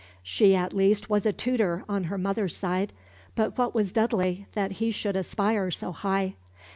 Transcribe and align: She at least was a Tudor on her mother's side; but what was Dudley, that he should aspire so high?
She 0.23 0.55
at 0.55 0.73
least 0.73 1.11
was 1.11 1.27
a 1.27 1.31
Tudor 1.31 1.83
on 1.87 2.05
her 2.05 2.17
mother's 2.17 2.57
side; 2.57 2.91
but 3.35 3.55
what 3.55 3.75
was 3.75 3.91
Dudley, 3.91 4.47
that 4.53 4.71
he 4.81 4.89
should 4.89 5.15
aspire 5.15 5.69
so 5.69 5.91
high? 5.91 6.33